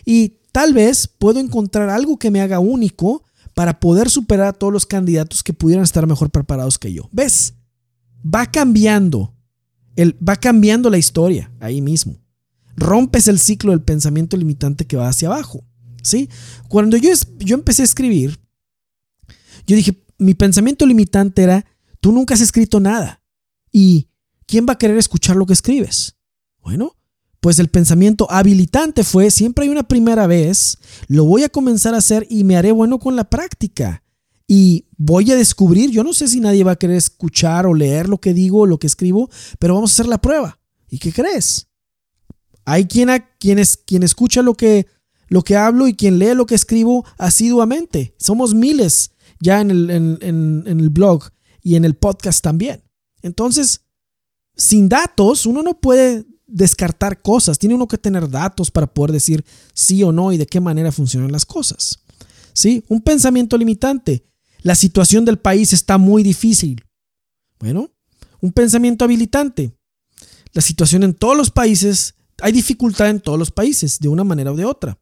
[0.05, 4.73] Y tal vez puedo encontrar algo que me haga único para poder superar a todos
[4.73, 7.09] los candidatos que pudieran estar mejor preparados que yo.
[7.13, 7.55] ¿Ves?
[8.23, 9.33] Va cambiando.
[9.97, 12.19] El, va cambiando la historia ahí mismo.
[12.77, 15.65] Rompes el ciclo del pensamiento limitante que va hacia abajo.
[16.03, 16.29] ¿Sí?
[16.69, 18.39] Cuando yo, yo empecé a escribir,
[19.67, 21.65] yo dije, mi pensamiento limitante era,
[22.01, 23.23] tú nunca has escrito nada.
[23.73, 24.09] ¿Y
[24.47, 26.17] quién va a querer escuchar lo que escribes?
[26.63, 26.97] Bueno,
[27.41, 31.99] pues el pensamiento habilitante fue, siempre hay una primera vez, lo voy a comenzar a
[31.99, 34.03] hacer y me haré bueno con la práctica.
[34.47, 38.09] Y voy a descubrir, yo no sé si nadie va a querer escuchar o leer
[38.09, 40.59] lo que digo o lo que escribo, pero vamos a hacer la prueba.
[40.89, 41.69] ¿Y qué crees?
[42.65, 44.87] Hay quien, quien, quien escucha lo que,
[45.29, 48.15] lo que hablo y quien lee lo que escribo asiduamente.
[48.19, 51.31] Somos miles ya en el, en el blog
[51.63, 52.83] y en el podcast también.
[53.23, 53.83] Entonces,
[54.57, 59.45] sin datos, uno no puede descartar cosas, tiene uno que tener datos para poder decir
[59.73, 62.01] sí o no y de qué manera funcionan las cosas.
[62.53, 62.85] ¿Sí?
[62.89, 64.25] Un pensamiento limitante.
[64.63, 66.85] La situación del país está muy difícil.
[67.59, 67.91] Bueno,
[68.41, 69.77] un pensamiento habilitante.
[70.53, 74.53] La situación en todos los países, hay dificultad en todos los países, de una manera
[74.53, 74.99] o de otra.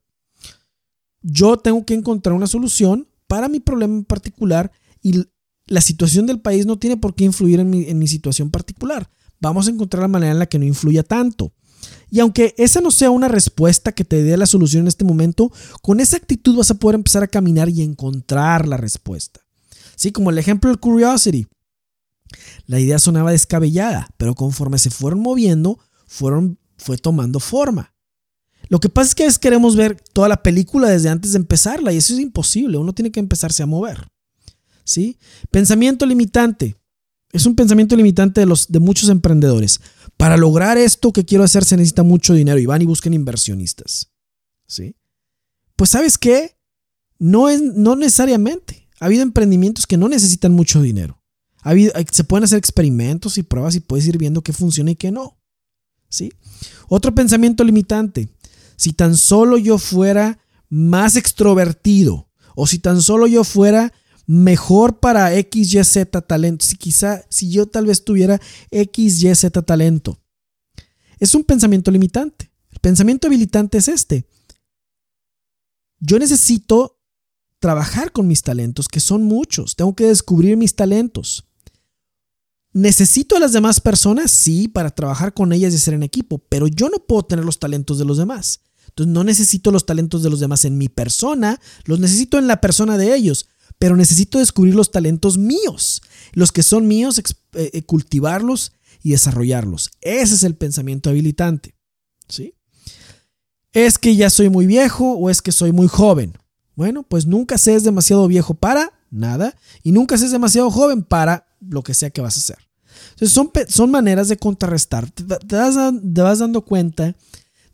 [1.21, 5.25] Yo tengo que encontrar una solución para mi problema en particular y
[5.67, 9.09] la situación del país no tiene por qué influir en mi, en mi situación particular
[9.43, 11.53] vamos a encontrar la manera en la que no influya tanto.
[12.09, 15.51] Y aunque esa no sea una respuesta que te dé la solución en este momento,
[15.81, 19.41] con esa actitud vas a poder empezar a caminar y encontrar la respuesta.
[19.95, 21.47] Sí, como el ejemplo del curiosity.
[22.65, 27.93] La idea sonaba descabellada, pero conforme se fueron moviendo, fueron, fue tomando forma.
[28.69, 31.37] Lo que pasa es que a veces queremos ver toda la película desde antes de
[31.37, 32.77] empezarla y eso es imposible.
[32.77, 34.07] Uno tiene que empezarse a mover.
[34.83, 35.17] ¿Sí?
[35.51, 36.75] Pensamiento limitante.
[37.31, 39.81] Es un pensamiento limitante de, los, de muchos emprendedores.
[40.17, 44.11] Para lograr esto que quiero hacer se necesita mucho dinero y van y busquen inversionistas.
[44.67, 44.95] ¿Sí?
[45.75, 46.57] Pues sabes qué?
[47.19, 48.87] No, es, no necesariamente.
[48.99, 51.21] Ha habido emprendimientos que no necesitan mucho dinero.
[52.11, 55.37] Se pueden hacer experimentos y pruebas y puedes ir viendo qué funciona y qué no.
[56.87, 58.29] Otro pensamiento limitante.
[58.75, 63.93] Si tan solo yo fuera más extrovertido o si tan solo yo fuera
[64.25, 66.65] mejor para X, Y, Z talento.
[66.65, 68.39] Si quizá, si yo tal vez tuviera
[68.71, 70.19] X, Y, Z talento.
[71.19, 72.51] Es un pensamiento limitante.
[72.71, 74.25] El pensamiento habilitante es este.
[75.99, 76.99] Yo necesito
[77.59, 79.75] trabajar con mis talentos, que son muchos.
[79.75, 81.45] Tengo que descubrir mis talentos.
[82.73, 84.31] ¿Necesito a las demás personas?
[84.31, 87.59] Sí, para trabajar con ellas y ser en equipo, pero yo no puedo tener los
[87.59, 88.61] talentos de los demás.
[88.87, 92.61] Entonces no necesito los talentos de los demás en mi persona, los necesito en la
[92.61, 93.47] persona de ellos
[93.79, 99.91] pero necesito descubrir los talentos míos, los que son míos, eh, eh, cultivarlos y desarrollarlos.
[100.01, 101.75] Ese es el pensamiento habilitante.
[102.27, 102.55] ¿sí?
[103.73, 106.37] Es que ya soy muy viejo o es que soy muy joven.
[106.75, 111.83] Bueno, pues nunca seas demasiado viejo para nada y nunca seas demasiado joven para lo
[111.83, 112.57] que sea que vas a hacer.
[113.11, 115.09] Entonces son, son maneras de contrarrestar.
[115.11, 115.23] Te,
[115.55, 117.15] vas dando cuenta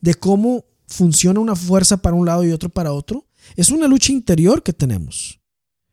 [0.02, 3.28] de cómo funciona una fuerza para un lado y otro para otro.
[3.56, 5.40] Es una lucha interior que tenemos.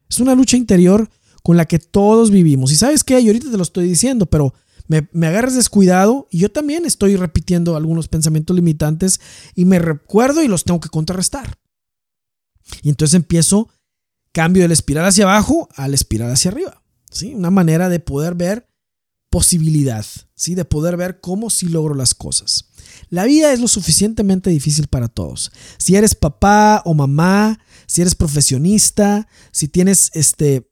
[0.09, 1.11] Es una lucha interior
[1.43, 2.73] con la que todos vivimos.
[2.73, 4.55] Y sabes qué, yo ahorita te lo estoy diciendo, pero
[4.89, 9.21] me, me, agarras descuidado y yo también estoy repitiendo algunos pensamientos limitantes
[9.55, 11.59] y me recuerdo y los tengo que contrarrestar.
[12.83, 13.69] Y entonces empiezo,
[14.33, 16.83] cambio de la espiral hacia abajo a la espiral hacia arriba.
[17.23, 18.69] Una manera de poder ver
[19.31, 20.55] posibilidad, ¿sí?
[20.55, 22.71] de poder ver cómo sí logro las cosas.
[23.11, 25.53] La vida es lo suficientemente difícil para todos.
[25.79, 30.71] Si eres papá o mamá, si eres profesionista, si tienes este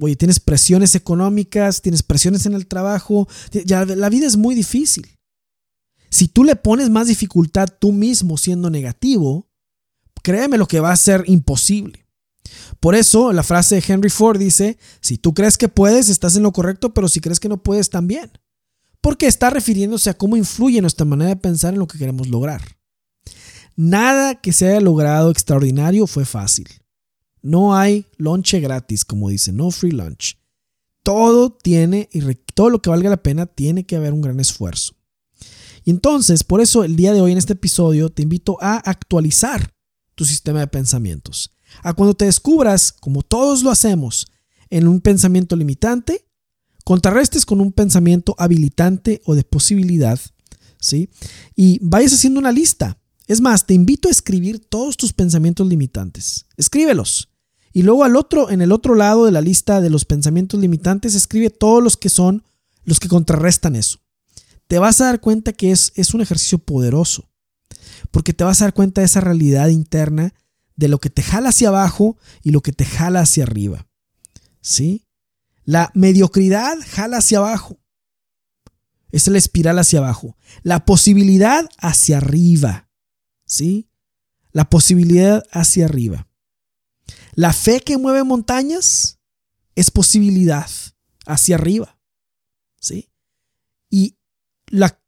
[0.00, 5.18] oye, tienes presiones económicas, tienes presiones en el trabajo, ya la vida es muy difícil.
[6.10, 9.50] Si tú le pones más dificultad tú mismo siendo negativo,
[10.22, 12.03] créeme lo que va a ser imposible.
[12.80, 16.42] Por eso la frase de Henry Ford dice, si tú crees que puedes, estás en
[16.42, 18.30] lo correcto, pero si crees que no puedes, también.
[19.00, 22.62] Porque está refiriéndose a cómo influye nuestra manera de pensar en lo que queremos lograr.
[23.76, 26.68] Nada que se haya logrado extraordinario fue fácil.
[27.42, 30.38] No hay lonche gratis, como dice, no free lunch.
[31.02, 32.22] Todo tiene, y
[32.54, 34.94] todo lo que valga la pena, tiene que haber un gran esfuerzo.
[35.84, 39.74] Y entonces, por eso el día de hoy en este episodio te invito a actualizar
[40.14, 41.53] tu sistema de pensamientos.
[41.82, 44.28] A cuando te descubras, como todos lo hacemos,
[44.70, 46.26] en un pensamiento limitante,
[46.84, 50.18] contrarrestes con un pensamiento habilitante o de posibilidad,
[50.78, 51.08] ¿sí?
[51.54, 56.46] Y vayas haciendo una lista es más, te invito a escribir todos tus pensamientos limitantes.
[56.56, 57.30] Escríbelos.
[57.72, 61.14] Y luego al otro, en el otro lado de la lista de los pensamientos limitantes,
[61.14, 62.44] escribe todos los que son
[62.84, 63.98] los que contrarrestan eso.
[64.66, 67.30] Te vas a dar cuenta que es, es un ejercicio poderoso.
[68.10, 70.34] Porque te vas a dar cuenta de esa realidad interna
[70.76, 73.86] de lo que te jala hacia abajo y lo que te jala hacia arriba.
[74.60, 75.06] ¿Sí?
[75.64, 77.78] La mediocridad jala hacia abajo.
[79.10, 80.36] Es la espiral hacia abajo.
[80.62, 82.84] La posibilidad hacia arriba.
[83.44, 83.88] ¿sí?
[84.52, 86.28] La posibilidad hacia arriba.
[87.34, 89.18] La fe que mueve montañas
[89.74, 90.68] es posibilidad
[91.26, 91.98] hacia arriba,
[92.78, 93.10] ¿sí?
[93.90, 94.16] Y
[94.68, 95.00] la,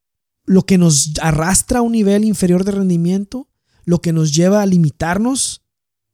[0.44, 3.48] lo que nos arrastra a un nivel inferior de rendimiento,
[3.86, 5.62] lo que nos lleva a limitarnos,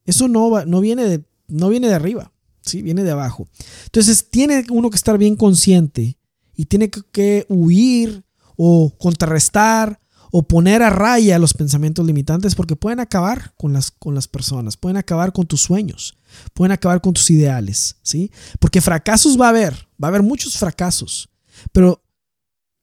[0.05, 2.31] eso no, no, viene, de, no viene de arriba,
[2.61, 2.81] ¿sí?
[2.81, 3.49] Viene de abajo.
[3.85, 6.17] Entonces tiene uno que estar bien consciente
[6.55, 8.23] y tiene que huir
[8.55, 9.99] o contrarrestar
[10.31, 14.77] o poner a raya los pensamientos limitantes porque pueden acabar con las, con las personas,
[14.77, 16.17] pueden acabar con tus sueños,
[16.53, 18.31] pueden acabar con tus ideales, ¿sí?
[18.59, 21.29] Porque fracasos va a haber, va a haber muchos fracasos,
[21.71, 22.02] pero,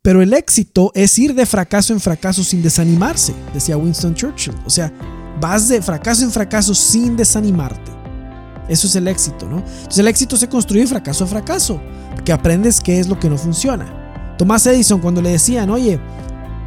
[0.02, 4.54] pero el éxito es ir de fracaso en fracaso sin desanimarse, decía Winston Churchill.
[4.64, 4.92] O sea,
[5.40, 7.90] vas de fracaso en fracaso sin desanimarte.
[8.68, 9.58] Eso es el éxito, ¿no?
[9.58, 11.80] Entonces el éxito se construye fracaso a fracaso,
[12.14, 14.36] porque aprendes qué es lo que no funciona.
[14.38, 16.00] Tomás Edison cuando le decían, oye,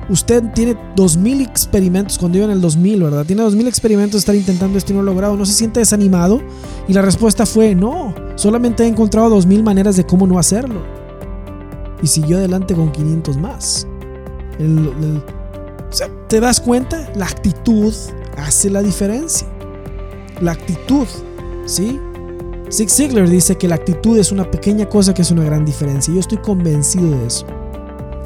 [0.09, 3.25] usted tiene 2000 experimentos cuando iba en el 2000, ¿verdad?
[3.25, 5.37] Tiene 2000 experimentos de estar intentando esto y no lo logrado.
[5.37, 6.41] ¿No se siente desanimado?
[6.87, 11.02] Y la respuesta fue, no, solamente he encontrado 2000 maneras de cómo no hacerlo.
[12.03, 13.87] Y siguió adelante con 500 más.
[14.59, 17.09] o sea, ¿te das cuenta?
[17.15, 17.93] La actitud
[18.37, 19.47] hace la diferencia.
[20.41, 21.07] La actitud,
[21.65, 21.99] ¿sí?
[22.69, 26.13] Zig Ziglar dice que la actitud es una pequeña cosa que es una gran diferencia.
[26.13, 27.47] Yo estoy convencido de eso.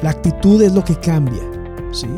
[0.02, 1.42] La actitud es lo que cambia.
[1.92, 2.08] ¿sí?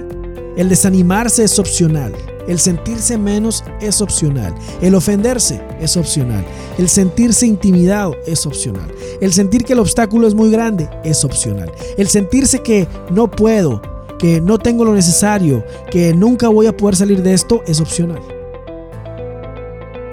[0.57, 2.13] El desanimarse es opcional.
[2.49, 4.55] El sentirse menos es opcional.
[4.81, 6.45] El ofenderse es opcional.
[6.79, 8.91] El sentirse intimidado es opcional.
[9.21, 11.71] El sentir que el obstáculo es muy grande es opcional.
[11.97, 13.81] El sentirse que no puedo,
[14.19, 18.21] que no tengo lo necesario, que nunca voy a poder salir de esto es opcional.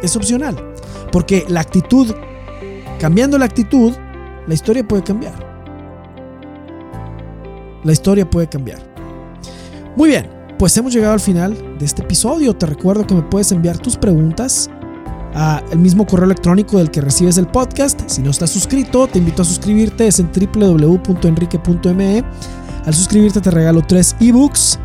[0.03, 0.55] Es opcional.
[1.11, 2.13] Porque la actitud,
[2.99, 3.93] cambiando la actitud,
[4.45, 5.33] la historia puede cambiar.
[7.83, 8.96] La historia puede cambiar.
[9.97, 10.29] Muy bien,
[10.59, 12.55] pues hemos llegado al final de este episodio.
[12.55, 14.69] Te recuerdo que me puedes enviar tus preguntas
[15.33, 18.01] al mismo correo electrónico del que recibes el podcast.
[18.05, 20.05] Si no estás suscrito, te invito a suscribirte.
[20.05, 22.23] Es en www.enrique.me.
[22.85, 24.79] Al suscribirte te regalo tres ebooks.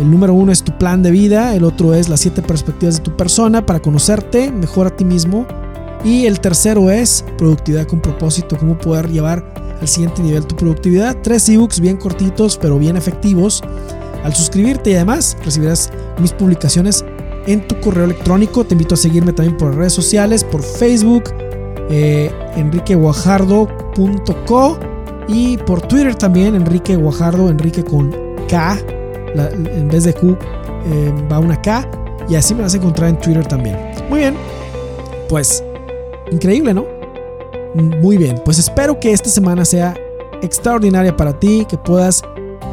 [0.00, 3.02] El número uno es tu plan de vida, el otro es las siete perspectivas de
[3.02, 5.46] tu persona para conocerte mejor a ti mismo
[6.04, 9.44] y el tercero es productividad con propósito, cómo poder llevar
[9.78, 11.18] al siguiente nivel tu productividad.
[11.22, 13.62] Tres ebooks bien cortitos pero bien efectivos
[14.24, 17.04] al suscribirte y además recibirás mis publicaciones
[17.46, 18.64] en tu correo electrónico.
[18.64, 21.32] Te invito a seguirme también por redes sociales, por Facebook,
[21.90, 24.78] eh, enriqueguajardo.co
[25.28, 28.14] y por Twitter también, Enrique Guajardo, Enrique con
[28.48, 28.78] K,
[29.34, 30.36] en vez de Q
[30.86, 31.86] eh, va una K
[32.28, 33.76] y así me vas a encontrar en Twitter también.
[34.08, 34.34] Muy bien,
[35.28, 35.62] pues
[36.30, 36.86] increíble, ¿no?
[37.74, 39.94] Muy bien, pues espero que esta semana sea
[40.42, 42.22] extraordinaria para ti, que puedas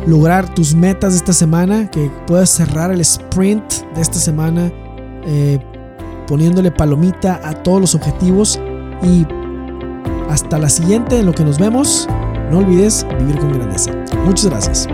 [0.06, 3.64] lograr tus metas de esta semana, que puedas cerrar el sprint
[3.96, 4.72] de esta semana
[5.26, 5.60] eh,
[6.28, 8.60] poniéndole palomita a todos los objetivos
[9.04, 9.26] y
[10.30, 12.08] hasta la siguiente en lo que nos vemos.
[12.50, 13.92] No olvides vivir con grandeza.
[14.26, 14.88] Muchas gracias.